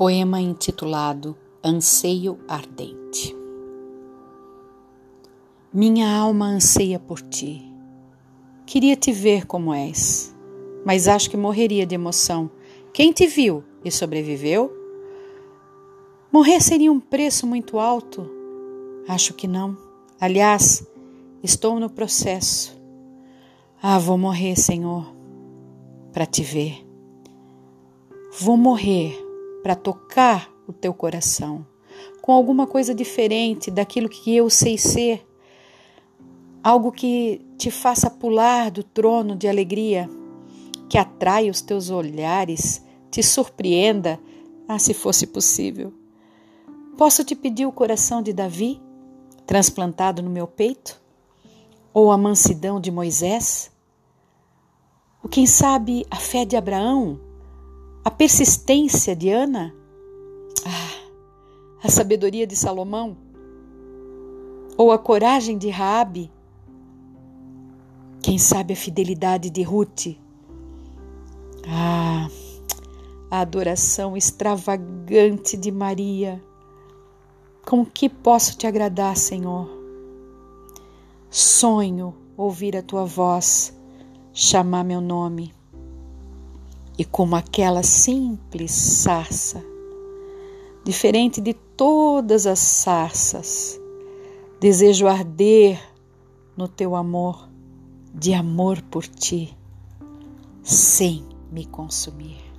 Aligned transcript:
Poema 0.00 0.40
intitulado 0.40 1.36
Anseio 1.62 2.38
Ardente. 2.48 3.36
Minha 5.70 6.10
alma 6.10 6.46
anseia 6.46 6.98
por 6.98 7.20
ti. 7.20 7.70
Queria 8.64 8.96
te 8.96 9.12
ver 9.12 9.44
como 9.44 9.74
és, 9.74 10.34
mas 10.86 11.06
acho 11.06 11.28
que 11.28 11.36
morreria 11.36 11.84
de 11.84 11.94
emoção. 11.94 12.50
Quem 12.94 13.12
te 13.12 13.26
viu 13.26 13.62
e 13.84 13.90
sobreviveu? 13.90 14.72
Morrer 16.32 16.62
seria 16.62 16.90
um 16.90 16.98
preço 16.98 17.46
muito 17.46 17.78
alto? 17.78 18.26
Acho 19.06 19.34
que 19.34 19.46
não. 19.46 19.76
Aliás, 20.18 20.82
estou 21.42 21.78
no 21.78 21.90
processo. 21.90 22.74
Ah, 23.82 23.98
vou 23.98 24.16
morrer, 24.16 24.56
Senhor, 24.56 25.14
para 26.10 26.24
te 26.24 26.42
ver. 26.42 26.86
Vou 28.40 28.56
morrer 28.56 29.28
para 29.62 29.74
tocar 29.74 30.50
o 30.66 30.72
teu 30.72 30.92
coração 30.94 31.66
com 32.20 32.32
alguma 32.32 32.66
coisa 32.66 32.94
diferente 32.94 33.70
daquilo 33.70 34.08
que 34.08 34.34
eu 34.34 34.48
sei 34.50 34.76
ser, 34.78 35.26
algo 36.62 36.92
que 36.92 37.40
te 37.56 37.70
faça 37.70 38.10
pular 38.10 38.70
do 38.70 38.82
trono 38.84 39.34
de 39.34 39.48
alegria, 39.48 40.08
que 40.88 40.98
atraia 40.98 41.50
os 41.50 41.60
teus 41.60 41.90
olhares, 41.90 42.84
te 43.10 43.22
surpreenda, 43.22 44.20
ah, 44.68 44.78
se 44.78 44.94
fosse 44.94 45.26
possível. 45.26 45.92
Posso 46.96 47.24
te 47.24 47.34
pedir 47.34 47.66
o 47.66 47.72
coração 47.72 48.22
de 48.22 48.32
Davi, 48.32 48.80
transplantado 49.46 50.22
no 50.22 50.30
meu 50.30 50.46
peito? 50.46 51.00
Ou 51.92 52.12
a 52.12 52.18
mansidão 52.18 52.80
de 52.80 52.90
Moisés? 52.90 53.72
Ou 55.22 55.28
quem 55.28 55.46
sabe 55.46 56.06
a 56.10 56.16
fé 56.16 56.44
de 56.44 56.56
Abraão? 56.56 57.18
A 58.02 58.10
persistência 58.10 59.14
de 59.14 59.28
Ana? 59.28 59.74
Ah, 60.64 61.86
a 61.86 61.90
sabedoria 61.90 62.46
de 62.46 62.56
Salomão? 62.56 63.14
Ou 64.74 64.90
a 64.90 64.98
coragem 64.98 65.58
de 65.58 65.68
Raabe? 65.68 66.32
Quem 68.22 68.38
sabe 68.38 68.72
a 68.72 68.76
fidelidade 68.76 69.50
de 69.50 69.62
Ruth? 69.62 70.16
Ah, 71.68 72.26
a 73.30 73.40
adoração 73.40 74.16
extravagante 74.16 75.54
de 75.54 75.70
Maria. 75.70 76.42
Com 77.66 77.84
que 77.84 78.08
posso 78.08 78.56
te 78.56 78.66
agradar, 78.66 79.14
Senhor? 79.14 79.68
Sonho 81.28 82.14
ouvir 82.34 82.78
a 82.78 82.82
tua 82.82 83.04
voz, 83.04 83.78
chamar 84.32 84.84
meu 84.84 85.02
nome 85.02 85.52
e 87.00 87.04
como 87.06 87.34
aquela 87.34 87.82
simples 87.82 88.72
sarça, 88.72 89.64
diferente 90.84 91.40
de 91.40 91.54
todas 91.54 92.46
as 92.46 92.58
sarças, 92.58 93.80
desejo 94.60 95.06
arder 95.06 95.80
no 96.54 96.68
teu 96.68 96.94
amor, 96.94 97.48
de 98.14 98.34
amor 98.34 98.82
por 98.82 99.06
ti, 99.06 99.56
sem 100.62 101.24
me 101.50 101.64
consumir. 101.64 102.49